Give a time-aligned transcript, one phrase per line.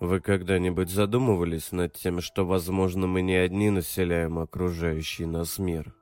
[0.00, 5.92] Вы когда-нибудь задумывались над тем, что, возможно, мы не одни населяем окружающий нас мир?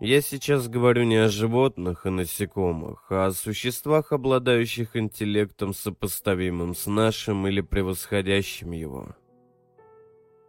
[0.00, 6.86] Я сейчас говорю не о животных и насекомых, а о существах, обладающих интеллектом, сопоставимым с
[6.86, 9.16] нашим или превосходящим его.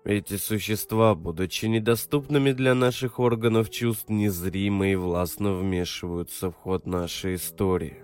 [0.04, 7.35] Эти существа, будучи недоступными для наших органов чувств, незримо и властно вмешиваются в ход нашей
[7.35, 8.02] истории.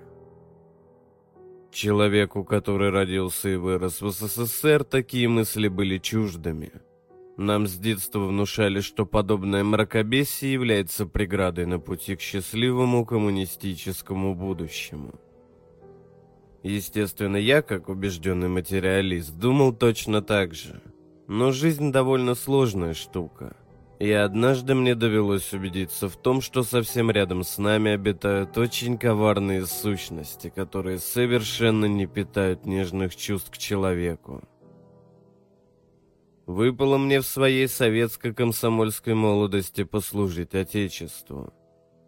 [1.71, 6.71] Человеку, который родился и вырос в СССР, такие мысли были чуждыми.
[7.37, 15.13] Нам с детства внушали, что подобное мракобесие является преградой на пути к счастливому коммунистическому будущему.
[16.63, 20.81] Естественно, я, как убежденный материалист, думал точно так же.
[21.27, 23.55] Но жизнь довольно сложная штука–
[23.99, 29.65] и однажды мне довелось убедиться в том, что совсем рядом с нами обитают очень коварные
[29.65, 34.41] сущности, которые совершенно не питают нежных чувств к человеку.
[36.45, 41.53] Выпало мне в своей советско-комсомольской молодости послужить Отечеству.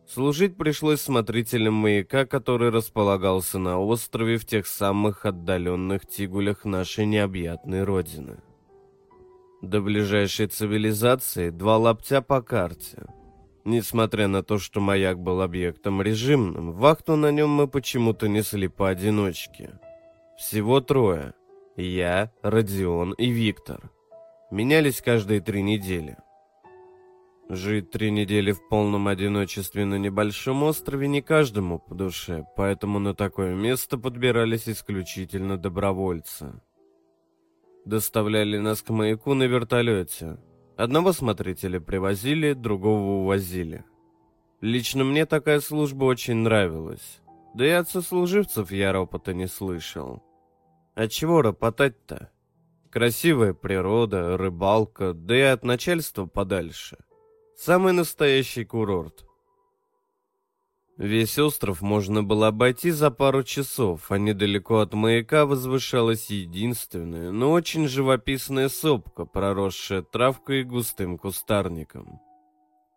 [0.07, 7.83] Служить пришлось смотрителем маяка, который располагался на острове в тех самых отдаленных тигулях нашей необъятной
[7.83, 8.41] родины.
[9.61, 13.05] До ближайшей цивилизации два лаптя по карте.
[13.63, 19.79] Несмотря на то, что маяк был объектом режимным, вахту на нем мы почему-то несли поодиночке.
[20.35, 21.35] Всего трое.
[21.77, 23.91] Я, Родион и Виктор.
[24.49, 26.17] Менялись каждые три недели.
[27.47, 33.13] Жить три недели в полном одиночестве на небольшом острове не каждому по душе, поэтому на
[33.13, 36.61] такое место подбирались исключительно добровольцы
[37.85, 40.37] доставляли нас к маяку на вертолете.
[40.77, 43.83] Одного смотрителя привозили, другого увозили.
[44.61, 47.21] Лично мне такая служба очень нравилась.
[47.53, 50.23] Да и от сослуживцев я ропота не слышал.
[50.95, 52.31] А чего ропотать-то?
[52.89, 56.97] Красивая природа, рыбалка, да и от начальства подальше.
[57.55, 59.25] Самый настоящий курорт.
[60.97, 67.51] Весь остров можно было обойти за пару часов, а недалеко от маяка возвышалась единственная, но
[67.51, 72.19] очень живописная сопка, проросшая травкой и густым кустарником.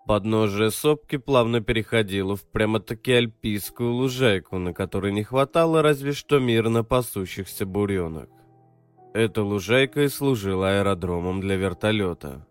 [0.07, 6.85] Подножие сопки плавно переходило в прямо-таки альпийскую лужайку, на которой не хватало разве что мирно
[6.85, 8.29] пасущихся буренок.
[9.15, 12.47] Эта лужайка и служила аэродромом для вертолета.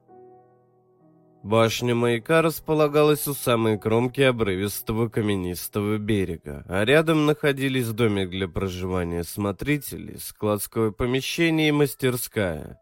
[1.44, 9.26] Башня маяка располагалась у самой кромки обрывистого каменистого берега, а рядом находились домик для проживания
[9.26, 12.80] смотрителей, складское помещение и мастерская.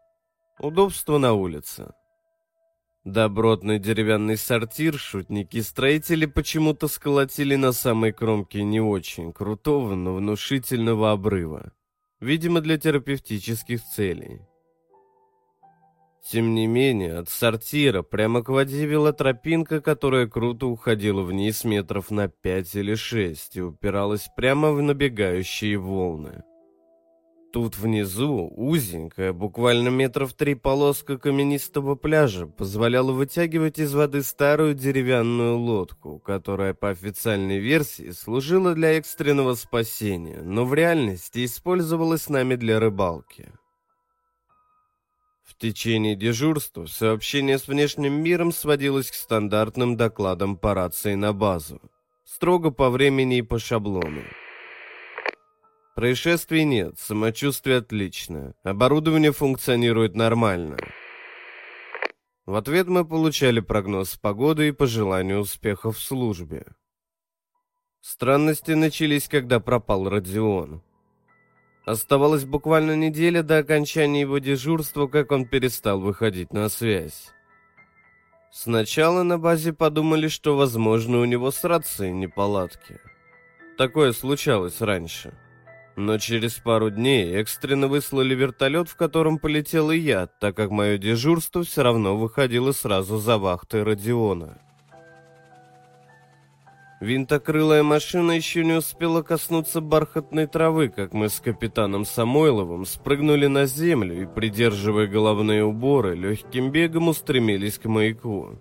[0.60, 1.92] Удобство на улице.
[3.04, 11.72] Добротный деревянный сортир шутники-строители почему-то сколотили на самой кромке не очень крутого, но внушительного обрыва.
[12.20, 14.42] Видимо, для терапевтических целей.
[16.24, 22.12] Тем не менее, от сортира прямо к воде вела тропинка, которая круто уходила вниз метров
[22.12, 26.44] на пять или шесть и упиралась прямо в набегающие волны.
[27.52, 35.58] Тут внизу узенькая, буквально метров три полоска каменистого пляжа позволяла вытягивать из воды старую деревянную
[35.58, 42.80] лодку, которая по официальной версии служила для экстренного спасения, но в реальности использовалась нами для
[42.80, 43.52] рыбалки.
[45.62, 51.80] В течение дежурства сообщение с внешним миром сводилось к стандартным докладам по рации на базу.
[52.24, 54.24] Строго по времени и по шаблону.
[55.94, 60.78] Происшествий нет, самочувствие отличное, оборудование функционирует нормально.
[62.44, 66.66] В ответ мы получали прогноз погоды и пожелания успехов в службе.
[68.00, 70.82] Странности начались, когда пропал Родион.
[71.84, 77.30] Оставалась буквально неделя до окончания его дежурства, как он перестал выходить на связь.
[78.52, 83.00] Сначала на базе подумали, что, возможно, у него с рацией неполадки.
[83.78, 85.34] Такое случалось раньше.
[85.96, 90.98] Но через пару дней экстренно выслали вертолет, в котором полетел и я, так как мое
[90.98, 94.60] дежурство все равно выходило сразу за вахтой Родиона.
[97.02, 103.66] Винтокрылая машина еще не успела коснуться бархатной травы, как мы с капитаном Самойловым спрыгнули на
[103.66, 108.56] землю и, придерживая головные уборы, легким бегом устремились к маяку.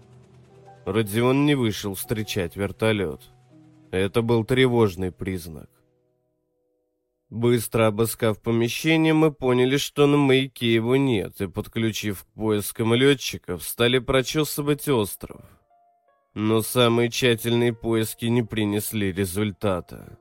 [0.87, 3.21] Родион не вышел встречать вертолет.
[3.91, 5.69] Это был тревожный признак.
[7.29, 13.61] Быстро обыскав помещение, мы поняли, что на маяке его нет, и, подключив к поискам летчиков,
[13.61, 15.45] стали прочесывать остров.
[16.33, 20.17] Но самые тщательные поиски не принесли результата.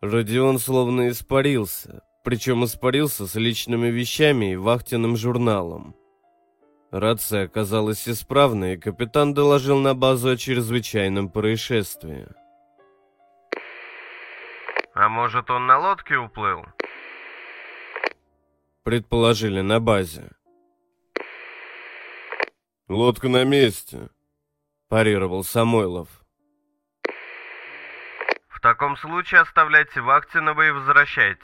[0.00, 2.02] Родион словно испарился.
[2.22, 5.94] причем испарился с личными вещами и вахтенным журналом.
[6.90, 12.26] Рация оказалась исправной, и капитан доложил на базу о чрезвычайном происшествии.
[14.92, 16.64] «А может, он на лодке уплыл?»
[18.82, 20.30] Предположили на базе.
[22.88, 24.08] «Лодка на месте»,–
[24.88, 26.08] парировал Самойлов.
[28.48, 31.42] «В таком случае оставляйте Вахтинова и возвращайтесь».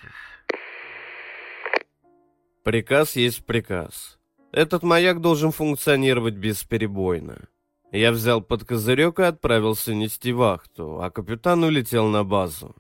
[2.65, 4.19] Приказ есть приказ.
[4.53, 7.49] Этот маяк должен функционировать бесперебойно.
[7.91, 12.77] Я взял под козырек и отправился нести вахту, а капитан улетел на базу.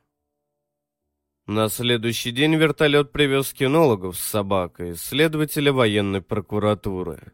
[1.46, 7.32] На следующий день вертолет привез кинологов с собакой, следователя военной прокуратуры.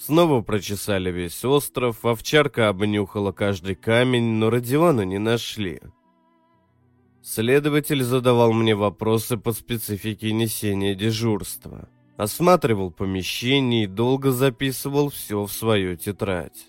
[0.00, 5.82] Снова прочесали весь остров, овчарка обнюхала каждый камень, но Родиона не нашли.
[7.22, 11.90] Следователь задавал мне вопросы по специфике несения дежурства.
[12.16, 16.68] Осматривал помещение и долго записывал все в свою тетрадь.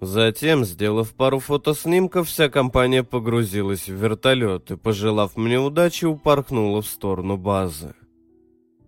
[0.00, 6.88] Затем, сделав пару фотоснимков, вся компания погрузилась в вертолет и, пожелав мне удачи, упорхнула в
[6.88, 7.94] сторону базы.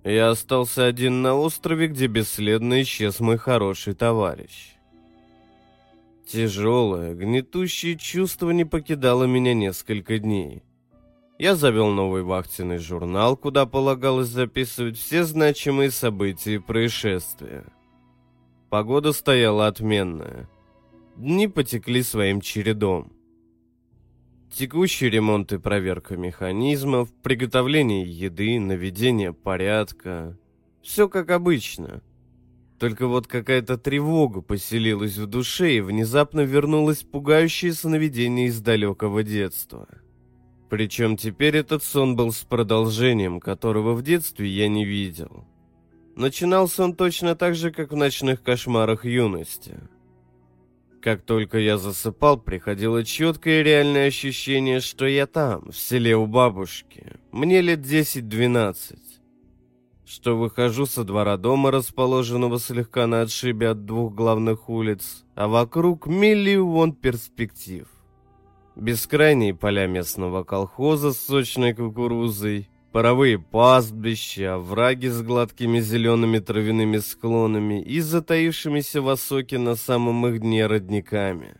[0.09, 4.73] Я остался один на острове, где бесследно исчез мой хороший товарищ.
[6.27, 10.63] Тяжелое, гнетущее чувство не покидало меня несколько дней.
[11.39, 17.67] Я завел новый вахтенный журнал, куда полагалось записывать все значимые события и происшествия.
[18.71, 20.49] Погода стояла отменная.
[21.17, 23.13] Дни потекли своим чередом.
[24.53, 30.37] Текущий ремонт и проверка механизмов, приготовление еды, наведение порядка.
[30.83, 32.03] Все как обычно.
[32.79, 39.89] Только вот какая-то тревога поселилась в душе и внезапно вернулось пугающее сновидение из далекого детства.
[40.71, 45.45] Причем теперь этот сон был с продолжением, которого в детстве я не видел.
[46.15, 49.79] Начинался он точно так же, как в ночных кошмарах юности.
[51.01, 57.13] Как только я засыпал, приходило четкое реальное ощущение, что я там, в селе у бабушки.
[57.31, 58.99] Мне лет 10-12
[60.09, 66.07] что выхожу со двора дома, расположенного слегка на отшибе от двух главных улиц, а вокруг
[66.07, 67.87] миллион перспектив.
[68.75, 77.81] Бескрайние поля местного колхоза с сочной кукурузой, паровые пастбища, овраги с гладкими зелеными травяными склонами
[77.81, 81.55] и затаившимися в осоке на самом их дне родниками.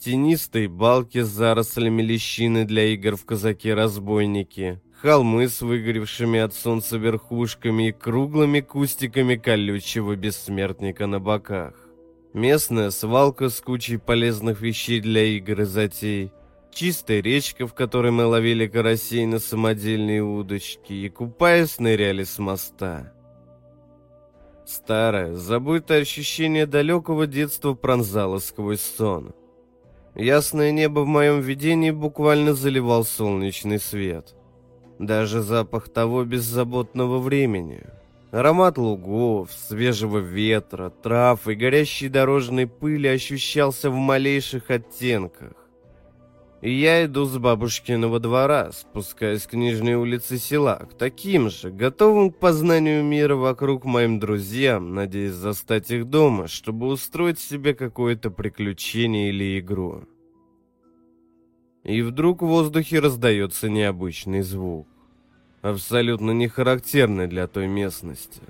[0.00, 7.90] Тенистые балки с зарослями лещины для игр в казаки-разбойники, холмы с выгоревшими от солнца верхушками
[7.90, 11.74] и круглыми кустиками колючего бессмертника на боках.
[12.34, 16.32] Местная свалка с кучей полезных вещей для игр и затей.
[16.72, 23.12] Чистая речка, в которой мы ловили карасей на самодельные удочки и, купаясь, ныряли с моста.
[24.64, 29.34] Старое, забытое ощущение далекого детства пронзало сквозь сон.
[30.14, 34.34] Ясное небо в моем видении буквально заливал солнечный свет–
[35.00, 37.80] даже запах того беззаботного времени.
[38.30, 45.52] Аромат лугов, свежего ветра, трав и горящей дорожной пыли ощущался в малейших оттенках.
[46.60, 52.30] И я иду с бабушкиного двора, спускаясь к нижней улице села, к таким же, готовым
[52.30, 59.30] к познанию мира вокруг моим друзьям, надеясь застать их дома, чтобы устроить себе какое-то приключение
[59.30, 60.04] или игру.
[61.82, 64.86] И вдруг в воздухе раздается необычный звук
[65.62, 68.42] абсолютно не характерны для той местности.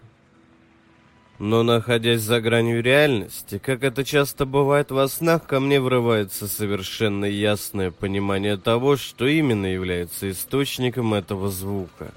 [1.40, 7.24] Но находясь за гранью реальности, как это часто бывает во снах, ко мне врывается совершенно
[7.24, 12.12] ясное понимание того, что именно является источником этого звука.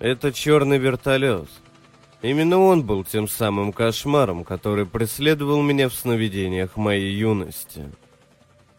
[0.00, 1.48] Это черный вертолет.
[2.20, 7.84] Именно он был тем самым кошмаром, который преследовал меня в сновидениях моей юности.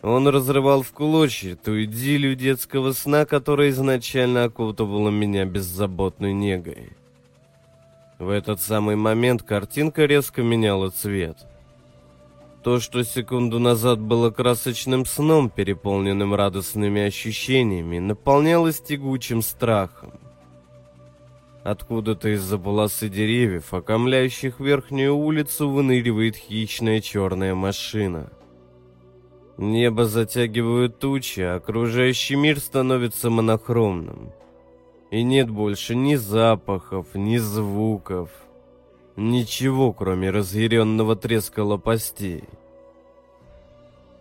[0.01, 6.96] Он разрывал в клочья ту идиллию детского сна, которая изначально окутывала меня беззаботной негой.
[8.19, 11.37] В этот самый момент картинка резко меняла цвет.
[12.63, 20.19] То, что секунду назад было красочным сном, переполненным радостными ощущениями, наполнялось тягучим страхом.
[21.63, 28.31] Откуда-то из-за полосы деревьев, окомляющих верхнюю улицу, выныривает хищная черная машина—
[29.57, 34.31] Небо затягивают тучи, а окружающий мир становится монохромным.
[35.09, 38.29] И нет больше ни запахов, ни звуков.
[39.15, 42.43] Ничего, кроме разъяренного треска лопастей.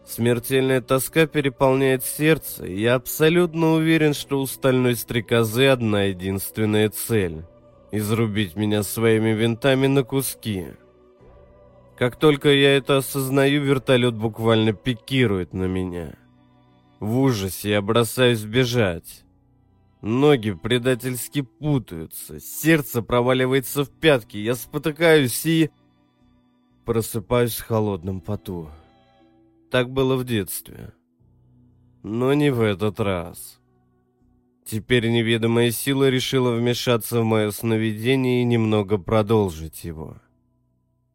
[0.06, 7.44] Смертельная тоска переполняет сердце, и я абсолютно уверен, что у стальной стрекозы одна единственная цель—
[7.90, 10.66] изрубить меня своими винтами на куски.
[11.98, 16.14] Как только я это осознаю, вертолет буквально пикирует на меня.
[17.00, 19.25] В ужасе я бросаюсь бежать.
[20.06, 25.70] Ноги предательски путаются, сердце проваливается в пятки, я спотыкаюсь и...
[26.84, 28.70] Просыпаюсь в холодном поту.
[29.68, 30.92] Так было в детстве.
[32.04, 33.60] Но не в этот раз.
[34.64, 40.18] Теперь неведомая сила решила вмешаться в мое сновидение и немного продолжить его.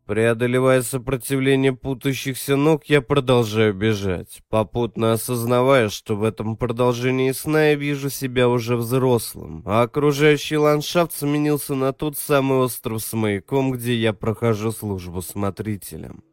[0.08, 7.75] Преодолевая сопротивление путающихся ног, я продолжаю бежать, попутно осознавая, что в этом продолжении сна я
[7.75, 13.96] вижу себя уже взрослым, а окружающий ландшафт сменился на тот самый остров с маяком, где
[13.96, 16.24] я прохожу службу смотрителем.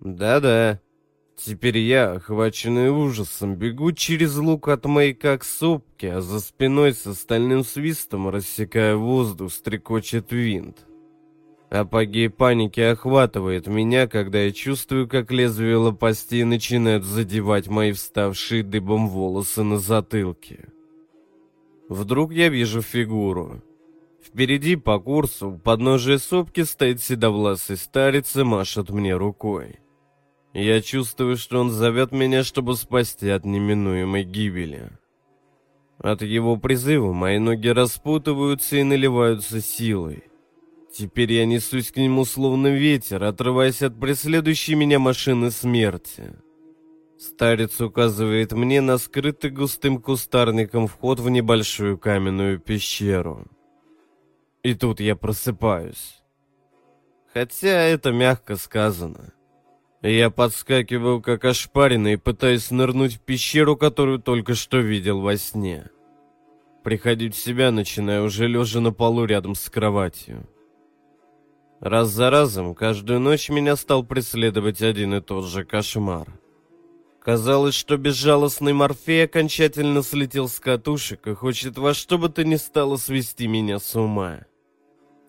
[0.00, 0.80] Да-да,
[1.36, 7.06] теперь я, охваченный ужасом, бегу через лук от маяка к сопке, а за спиной с
[7.06, 10.85] остальным свистом, рассекая воздух, стрекочет винт.
[11.80, 19.08] Апогей паники охватывает меня, когда я чувствую, как лезвие лопастей начинают задевать мои вставшие дыбом
[19.08, 20.68] волосы на затылке.
[21.88, 23.62] Вдруг я вижу фигуру.
[24.24, 29.80] Впереди по курсу, у подножия сопки, стоит седовласый старец и машет мне рукой.
[30.52, 34.90] Я чувствую, что он зовет меня, чтобы спасти от неминуемой гибели.
[35.98, 40.24] От его призыва мои ноги распутываются и наливаются силой.
[40.96, 46.32] Теперь я несусь к нему словно ветер, отрываясь от преследующей меня машины смерти.
[47.18, 53.44] Старец указывает мне на скрытый густым кустарником вход в небольшую каменную пещеру.
[54.62, 56.22] И тут я просыпаюсь.
[57.34, 59.34] Хотя это мягко сказано.
[60.00, 65.90] Я подскакиваю как ошпаренный и пытаюсь нырнуть в пещеру, которую только что видел во сне.
[66.82, 70.48] Приходить в себя начинаю уже лежа на полу рядом с кроватью.
[71.80, 76.26] Раз за разом, каждую ночь меня стал преследовать один и тот же кошмар.
[77.20, 82.56] Казалось, что безжалостный Морфей окончательно слетел с катушек и хочет во что бы то ни
[82.56, 84.46] стало свести меня с ума.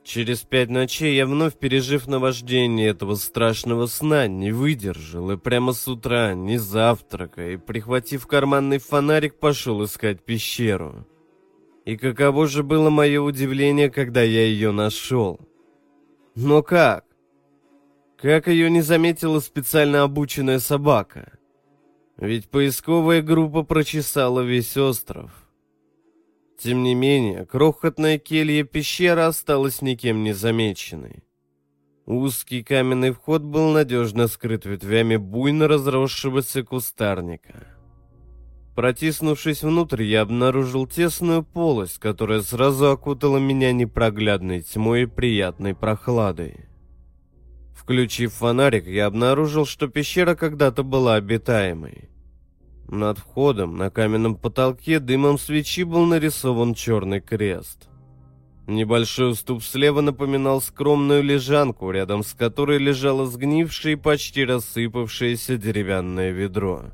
[0.04, 5.86] Через пять ночей я вновь, пережив наваждение этого страшного сна, не выдержал и прямо с
[5.86, 11.06] утра, не завтрака, и прихватив карманный фонарик, пошел искать пещеру.
[11.84, 15.42] И каково же было мое удивление, когда я ее нашел.
[16.40, 17.04] Но как?
[18.16, 21.32] Как ее не заметила специально обученная собака?
[22.16, 25.32] Ведь поисковая группа прочесала весь остров.
[26.60, 31.24] Тем не менее, крохотная келья пещера осталась никем не замеченной.
[32.06, 37.77] Узкий каменный вход был надежно скрыт ветвями буйно разросшегося кустарника.
[38.78, 46.68] Протиснувшись внутрь, я обнаружил тесную полость, которая сразу окутала меня непроглядной тьмой и приятной прохладой.
[47.74, 52.12] Включив фонарик, я обнаружил, что пещера когда-то была обитаемой.
[52.88, 57.90] Над входом на каменном потолке дымом свечи был нарисован черный крест.
[58.68, 66.30] Небольшой уступ слева напоминал скромную лежанку, рядом с которой лежало сгнившее и почти рассыпавшееся деревянное
[66.30, 66.92] ведро.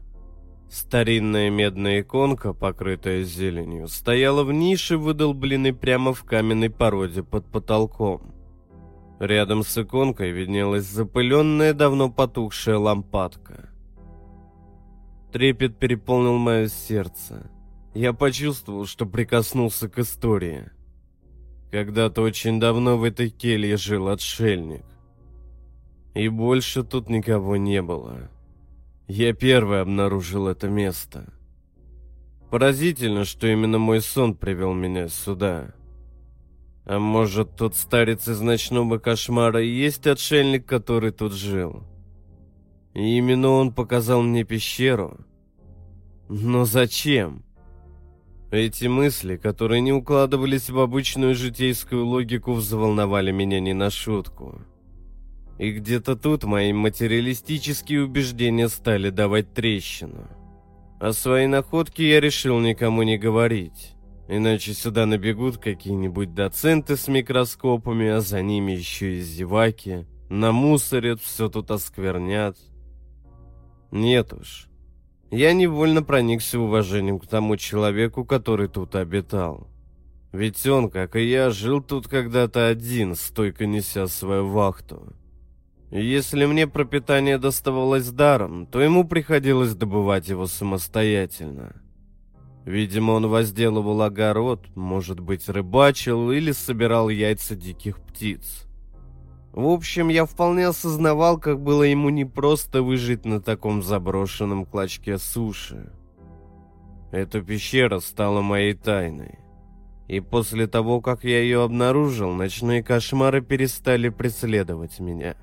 [0.73, 8.33] Старинная медная иконка, покрытая зеленью, стояла в нише, выдолбленной прямо в каменной породе под потолком.
[9.19, 13.69] Рядом с иконкой виднелась запыленная, давно потухшая лампадка.
[15.31, 17.51] Трепет переполнил мое сердце.
[17.93, 20.71] Я почувствовал, что прикоснулся к истории.
[21.69, 24.85] Когда-то очень давно в этой келье жил отшельник.
[26.15, 28.31] И больше тут никого не было.
[29.07, 31.33] Я первый обнаружил это место.
[32.49, 35.73] Поразительно, что именно мой сон привел меня сюда.
[36.85, 41.83] А может, тот старец из ночного кошмара и есть отшельник, который тут жил?
[42.93, 45.17] И именно он показал мне пещеру?
[46.29, 47.43] Но зачем?
[48.51, 54.61] Эти мысли, которые не укладывались в обычную житейскую логику, взволновали меня не на шутку.
[55.57, 60.27] И где-то тут мои материалистические убеждения стали давать трещину.
[60.99, 63.93] О своей находке я решил никому не говорить.
[64.27, 70.05] Иначе сюда набегут какие-нибудь доценты с микроскопами, а за ними еще и зеваки.
[70.29, 72.57] Намусорят, все тут осквернят.
[73.91, 74.69] Нет уж.
[75.29, 79.67] Я невольно проникся уважением к тому человеку, который тут обитал.
[80.31, 85.13] Ведь он, как и я, жил тут когда-то один, стойко неся свою вахту.
[85.95, 91.75] Если мне пропитание доставалось даром, то ему приходилось добывать его самостоятельно.
[92.65, 98.65] Видимо, он возделывал огород, может быть, рыбачил или собирал яйца диких птиц.
[99.51, 105.93] В общем, я вполне осознавал, как было ему непросто выжить на таком заброшенном клочке суши.
[107.11, 109.37] Эта пещера стала моей тайной.
[110.07, 115.35] И после того, как я ее обнаружил, ночные кошмары перестали преследовать меня.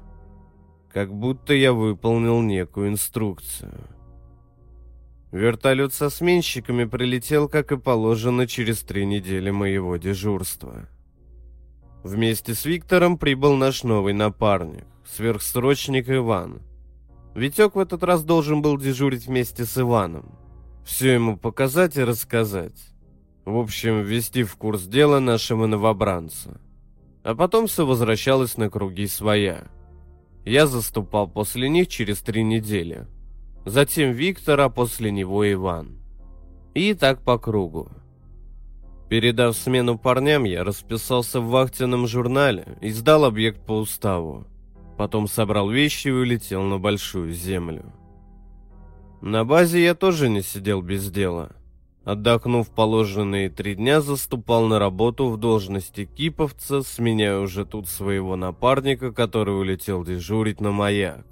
[0.92, 3.86] Как будто я выполнил некую инструкцию.
[5.30, 10.88] Вертолет со сменщиками прилетел, как и положено, через три недели моего дежурства.
[12.02, 16.60] Вместе с Виктором прибыл наш новый напарник, сверхсрочник Иван.
[17.36, 20.36] Витек в этот раз должен был дежурить вместе с Иваном.
[20.84, 22.80] Все ему показать и рассказать.
[23.44, 26.60] В общем, ввести в курс дела нашего новобранца.
[27.22, 29.68] А потом все возвращалось на круги своя.
[30.50, 33.06] Я заступал после них через три недели–
[33.64, 36.00] затем Виктор, а после него Иван.
[36.74, 37.88] И так по кругу.
[39.08, 44.44] Передав смену парням, я расписался в вахтенном журнале и сдал объект по уставу.
[44.98, 47.92] Потом собрал вещи и улетел на большую землю.
[49.20, 51.52] На базе я тоже не сидел без дела.
[52.10, 59.12] Отдохнув положенные три дня, заступал на работу в должности киповца, сменяя уже тут своего напарника,
[59.12, 61.24] который улетел дежурить на маяк.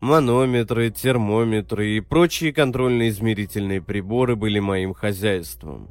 [0.00, 5.88] Манометры, термометры и прочие контрольно-измерительные приборы были моим хозяйством.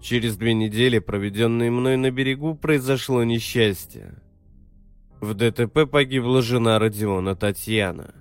[0.00, 4.20] Через две недели, проведенные мной на берегу, произошло несчастье.
[5.20, 8.12] В ДТП погибла жена Родиона Татьяна.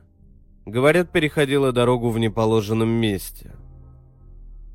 [0.68, 3.56] Говорят, переходила дорогу в неположенном месте.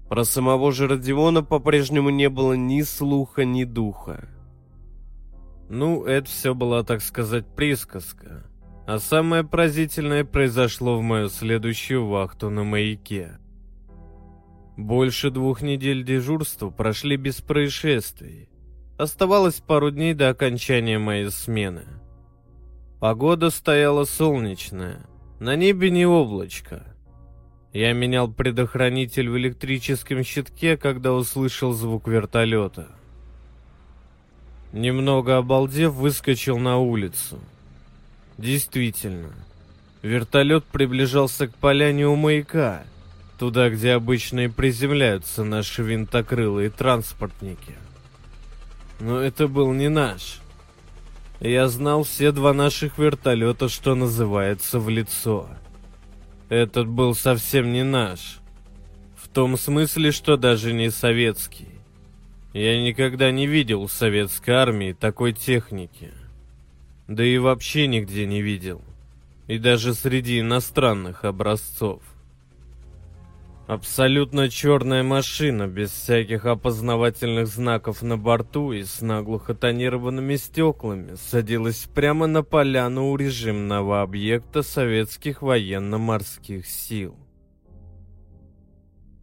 [0.08, 4.28] Про самого же Родиона по-прежнему не было ни слуха, ни духа.
[5.68, 8.46] Ну, это все была, так сказать, присказка.
[8.86, 13.38] А самое поразительное произошло в мою следующую вахту на маяке.
[14.76, 18.48] Больше двух недель дежурства прошли без происшествий.
[18.98, 21.84] Оставалось пару дней до окончания моей смены.
[23.00, 25.06] Погода стояла солнечная,
[25.40, 26.95] на небе не облачко.
[27.76, 32.88] Я менял предохранитель в электрическом щитке, когда услышал звук вертолета.
[34.72, 37.38] Немного обалдев, выскочил на улицу–
[38.38, 39.30] Действительно,
[40.02, 42.82] вертолет приближался к поляне у маяка,
[43.38, 47.74] туда, где обычно и приземляются наши винтокрылые транспортники.
[49.00, 50.40] Но это был не наш.
[51.40, 55.48] Я знал все два наших вертолета, что называется, в лицо.
[56.48, 58.38] Этот был совсем не наш.
[59.16, 61.68] В том смысле, что даже не советский.
[62.52, 66.12] Я никогда не видел в советской армии такой техники.
[67.08, 68.82] Да и вообще нигде не видел.
[69.48, 72.02] И даже среди иностранных образцов.
[73.66, 81.88] Абсолютно черная машина, без всяких опознавательных знаков на борту и с наглухо тонированными стеклами, садилась
[81.92, 87.16] прямо на поляну у режимного объекта советских военно-морских сил.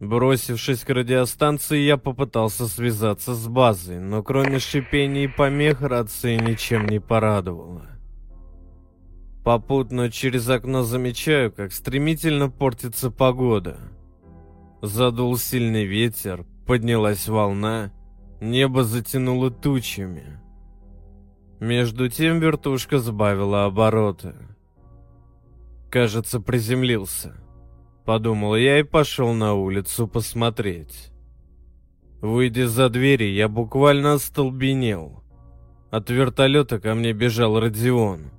[0.01, 6.85] Бросившись к радиостанции, я попытался связаться с базой, но кроме шипения и помех рация ничем
[6.87, 7.87] не порадовала.
[9.45, 13.77] Попутно через окно замечаю, как стремительно портится погода.
[14.83, 17.93] Задул сильный ветер, поднялась волна,
[18.41, 20.41] небо затянуло тучами.
[21.61, 24.33] Между тем вертушка сбавила обороты.
[25.89, 27.33] Кажется, приземлился.
[28.03, 31.13] Подумал я и пошел на улицу посмотреть.
[32.19, 35.23] Выйдя за двери, я буквально остолбенел.
[35.91, 38.31] От вертолета ко мне бежал Родион.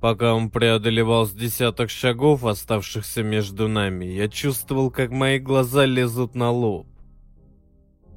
[0.00, 6.34] Пока он преодолевал с десяток шагов, оставшихся между нами, я чувствовал, как мои глаза лезут
[6.34, 6.86] на лоб.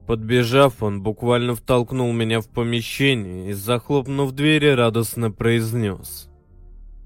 [0.07, 6.29] Подбежав, он буквально втолкнул меня в помещение и, захлопнув двери, радостно произнес.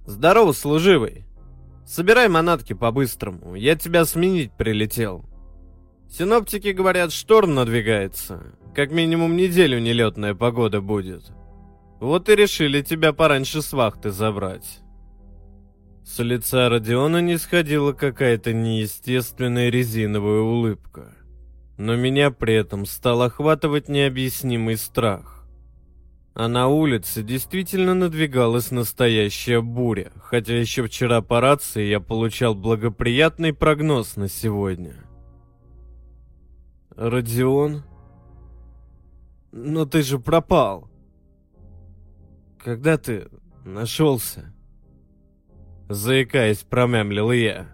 [0.05, 1.25] «Здорово, служивый!
[1.85, 5.25] Собирай манатки по-быстрому, я тебя сменить прилетел.
[6.09, 8.53] Синоптики говорят, шторм надвигается.
[8.75, 11.31] Как минимум неделю нелетная погода будет.
[11.99, 14.81] Вот и решили тебя пораньше с вахты забрать.
[16.05, 21.13] С лица Родиона не сходила какая-то неестественная резиновая улыбка.
[21.77, 25.45] Но меня при этом стал охватывать необъяснимый страх.
[26.33, 33.53] А на улице действительно надвигалась настоящая буря, хотя еще вчера по рации я получал благоприятный
[33.53, 34.93] прогноз на сегодня.
[36.95, 37.83] Родион?
[39.51, 40.89] Но ты же пропал.
[42.67, 43.29] Когда ты
[43.63, 44.53] нашелся?
[45.87, 47.69] Заикаясь, промямлил я.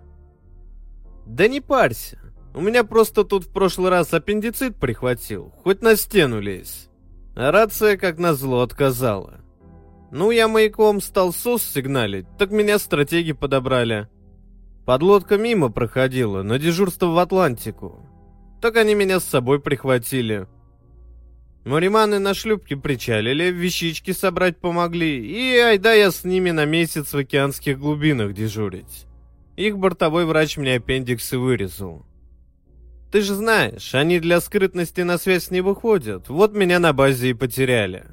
[1.25, 2.19] Да не парься.
[2.53, 5.51] У меня просто тут в прошлый раз аппендицит прихватил.
[5.63, 6.89] Хоть на стену лезь.
[7.35, 9.41] А рация, как назло, отказала.
[10.11, 14.09] Ну, я маяком стал СОС сигналить, так меня стратеги подобрали.
[14.85, 18.07] Подлодка мимо проходила, на дежурство в Атлантику.
[18.61, 20.47] Так они меня с собой прихватили.
[21.65, 27.17] Мариманы на шлюпке причалили, вещички собрать помогли, и айда я с ними на месяц в
[27.17, 29.05] океанских глубинах дежурить.
[29.55, 32.05] Их бортовой врач мне аппендиксы вырезал.
[33.11, 37.33] Ты же знаешь, они для скрытности на связь не выходят, вот меня на базе и
[37.33, 38.07] потеряли.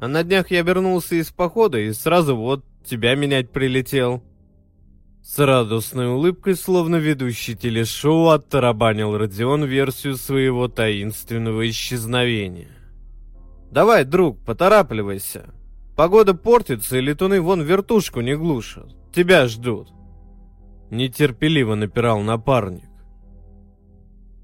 [0.00, 4.22] А на днях я вернулся из похода и сразу вот тебя менять прилетел.
[5.26, 12.70] С радостной улыбкой, словно ведущий телешоу, оттарабанил Родион версию своего таинственного исчезновения.
[13.72, 15.52] «Давай, друг, поторапливайся.
[15.96, 18.94] Погода портится, и летуны вон вертушку не глушат.
[19.12, 19.88] Тебя ждут».
[20.90, 22.88] Нетерпеливо напирал напарник.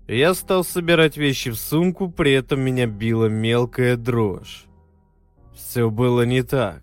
[0.08, 4.64] Я стал собирать вещи в сумку, при этом меня била мелкая дрожь.
[5.54, 6.81] Все было не так.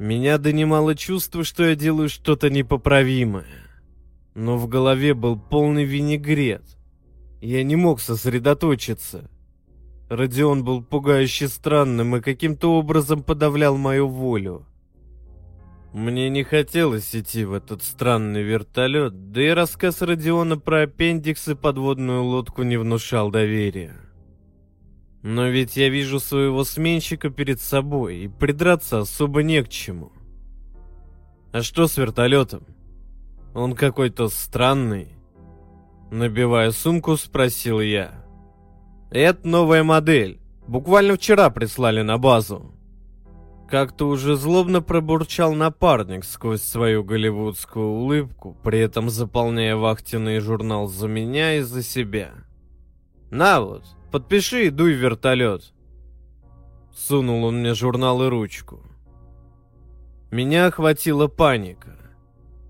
[0.00, 3.68] Меня донимало чувство, что я делаю что-то непоправимое.
[4.34, 6.62] Но в голове был полный винегрет.
[7.42, 9.30] Я не мог сосредоточиться.
[10.08, 14.64] Родион был пугающе странным и каким-то образом подавлял мою волю.
[15.92, 21.54] Мне не хотелось идти в этот странный вертолет, да и рассказ Родиона про аппендикс и
[21.54, 24.09] подводную лодку не внушал доверия.
[25.22, 30.12] Но ведь я вижу своего сменщика перед собой, и придраться особо не к чему.
[31.52, 32.64] А что с вертолетом?
[33.54, 35.08] Он какой-то странный.
[36.10, 38.24] Набивая сумку, спросил я.
[39.10, 40.40] Это новая модель.
[40.66, 42.72] Буквально вчера прислали на базу.
[43.68, 51.06] Как-то уже злобно пробурчал напарник сквозь свою голливудскую улыбку, при этом заполняя вахтенный журнал за
[51.06, 52.32] меня и за себя.
[53.30, 55.72] «На вот, Подпиши и дуй в вертолет.
[56.92, 58.82] Сунул он мне журнал и ручку.
[60.32, 61.96] Меня охватила паника.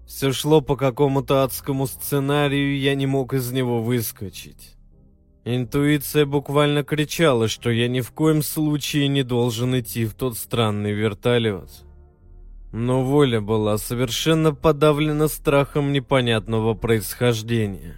[0.06, 4.76] Все шло по какому-то адскому сценарию, я не мог из него выскочить.
[5.44, 10.92] Интуиция буквально кричала, что я ни в коем случае не должен идти в тот странный
[10.92, 11.70] вертолет.
[12.72, 17.96] Но воля была совершенно подавлена страхом непонятного происхождения.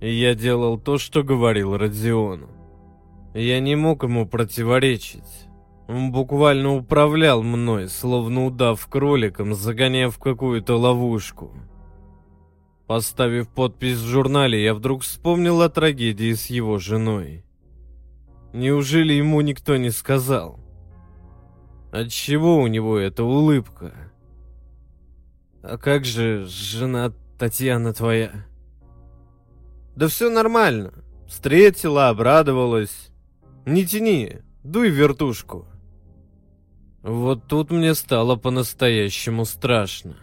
[0.00, 2.48] Я делал то, что говорил Родиону.
[3.34, 5.48] Я не мог ему противоречить.
[5.88, 11.52] Он буквально управлял мной, словно удав кроликом, загоняя в какую-то ловушку.
[12.86, 17.44] Поставив подпись в журнале, я вдруг вспомнил о трагедии с его женой.
[18.52, 20.60] Неужели ему никто не сказал?
[21.90, 23.92] Отчего у него эта улыбка?
[25.62, 28.47] А как же жена Татьяна твоя?
[29.98, 30.92] Да все нормально.
[31.26, 33.10] Встретила, обрадовалась.
[33.66, 35.66] Не тяни, дуй в вертушку.
[37.02, 40.14] Вот тут мне стало по-настоящему страшно.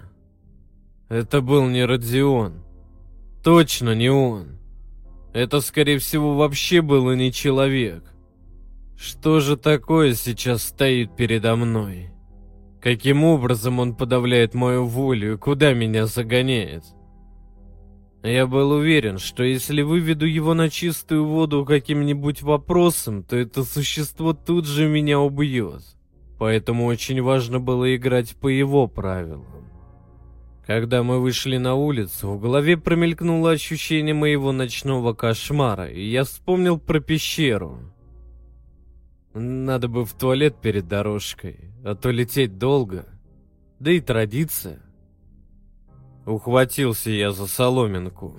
[1.10, 2.64] Это был не Родион.
[3.44, 4.60] Точно не он.
[5.34, 8.06] Это, скорее всего, вообще было не человек.
[8.96, 12.12] Что же такое сейчас стоит передо мной?
[12.80, 16.95] Каким образом он подавляет мою волю и куда меня загоняет?
[18.26, 24.34] Я был уверен, что если выведу его на чистую воду каким-нибудь вопросом, то это существо
[24.34, 25.84] тут же меня убьет.
[26.40, 29.46] Поэтому очень важно было играть по его правилам.
[30.66, 36.80] Когда мы вышли на улицу, в голове промелькнуло ощущение моего ночного кошмара, и я вспомнил
[36.80, 37.78] про пещеру.
[39.36, 43.06] Надо бы в туалет перед дорожкой, а то лететь долго.
[43.80, 44.82] Да и традиция.
[46.26, 48.36] Ухватился я за соломинку.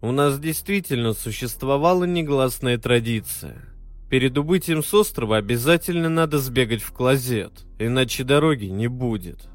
[0.00, 3.64] У нас действительно существовала негласная традиция.
[4.08, 9.48] Перед убытием с острова обязательно надо сбегать в клозет, иначе дороги не будет.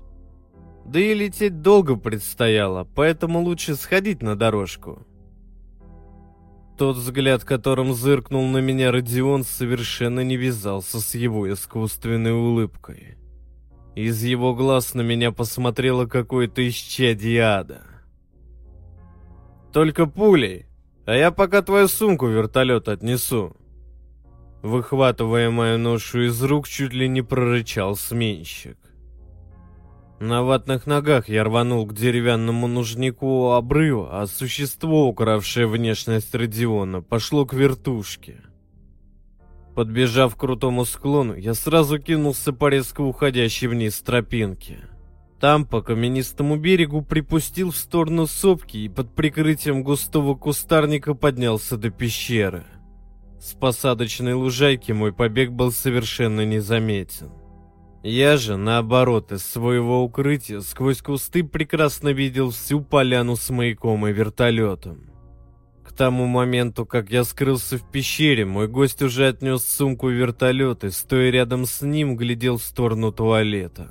[0.86, 5.06] Да и лететь долго предстояло, поэтому лучше сходить на дорожку.
[6.78, 13.17] Тот взгляд, которым зыркнул на меня Родион, совершенно не вязался с его искусственной улыбкой.
[13.98, 17.82] Из его глаз на меня посмотрело какое-то исчадие ада.
[19.74, 20.68] «Только пулей,
[21.08, 23.58] а я пока твою сумку в вертолет отнесу».
[24.62, 28.78] Выхватывая мою ношу из рук, чуть ли не прорычал сменщик.
[30.20, 37.48] На ватных ногах я рванул к деревянному нужнику обрыва, а существо, укравшее внешность Родиона, пошло
[37.48, 38.44] к вертушке.
[39.78, 44.80] Подбежав к крутому склону, я сразу кинулся по резко уходящей вниз тропинке.
[45.40, 51.92] Там по каменистому берегу припустил в сторону сопки и под прикрытием густого кустарника поднялся до
[51.92, 52.64] пещеры.
[53.40, 57.30] С посадочной лужайки мой побег был совершенно незаметен.
[58.02, 64.12] Я же, наоборот, из своего укрытия сквозь кусты прекрасно видел всю поляну с маяком и
[64.12, 65.07] вертолетом.
[65.88, 70.84] К тому моменту, как я скрылся в пещере, мой гость уже отнес сумку в вертолет
[70.84, 73.90] и, стоя рядом с ним, глядел в сторону туалета.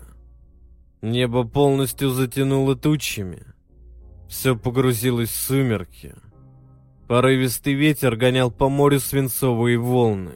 [1.00, 3.44] Небо полностью затянуло тучами.
[4.28, 6.14] Все погрузилось в сумерки.
[7.08, 10.34] Порывистый ветер гонял по морю свинцовые волны.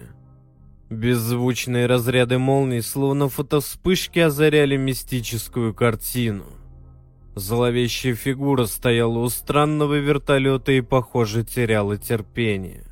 [0.88, 6.46] Беззвучные разряды молний, словно фотовспышки, озаряли мистическую картину.
[7.34, 12.86] Зловещая фигура стояла у странного вертолета и, похоже, теряла терпение.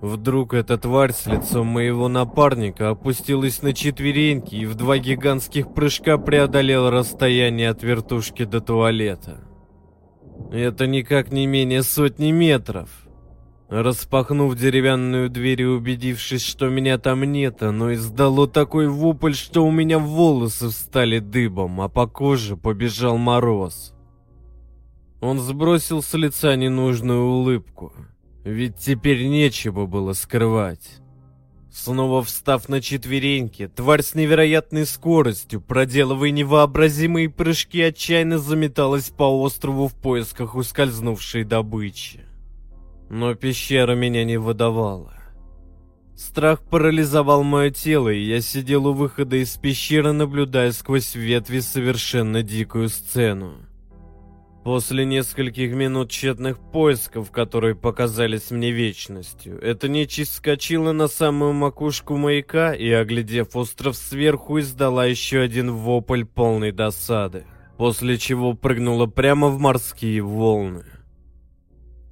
[0.00, 6.18] Вдруг эта тварь с лицом моего напарника опустилась на четвереньки и в два гигантских прыжка
[6.18, 9.44] преодолела расстояние от вертушки до туалета.
[10.52, 13.05] Это никак не менее сотни метров.
[13.68, 19.72] Распахнув деревянную дверь и убедившись, что меня там нет, оно издало такой вопль, что у
[19.72, 23.92] меня волосы встали дыбом, а по коже побежал мороз.
[25.20, 27.92] Он сбросил с лица ненужную улыбку.
[28.44, 31.00] Ведь теперь нечего было скрывать.
[31.72, 39.88] Снова встав на четвереньки, тварь с невероятной скоростью, проделывая невообразимые прыжки, отчаянно заметалась по острову
[39.88, 42.25] в поисках ускользнувшей добычи.
[43.08, 45.14] Но пещера меня не выдавала.
[46.16, 52.42] Страх парализовал мое тело, и я сидел у выхода из пещеры, наблюдая сквозь ветви совершенно
[52.42, 53.66] дикую сцену.
[54.64, 62.16] После нескольких минут тщетных поисков, которые показались мне вечностью, эта нечисть скочила на самую макушку
[62.16, 67.44] маяка и, оглядев остров сверху, издала еще один вопль полной досады,
[67.76, 70.84] после чего прыгнула прямо в морские волны.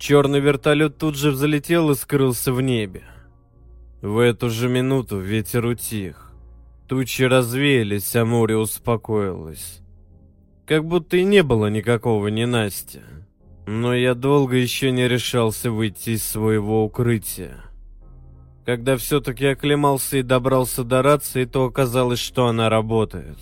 [0.07, 3.05] Черный вертолет тут же взлетел и скрылся в небе.
[4.03, 6.31] В эту же минуту ветер утих.
[6.87, 9.81] Тучи развеялись, а море успокоилось.
[10.67, 13.03] Как будто и не было никакого ненастья.
[13.67, 17.65] Но я долго еще не решался выйти из своего укрытия.
[18.67, 23.39] Когда все-таки оклемался и добрался до рации, то оказалось, что она работает.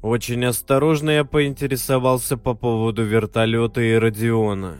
[0.00, 4.78] Очень осторожно я поинтересовался по поводу вертолета и Родиона.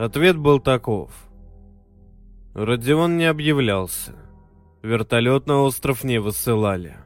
[0.00, 1.10] Ответ был таков.
[2.54, 4.14] Родион не объявлялся.
[4.80, 6.96] Вертолет на остров не высылали.